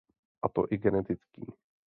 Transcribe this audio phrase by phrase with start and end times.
[0.41, 1.45] A to i genetický.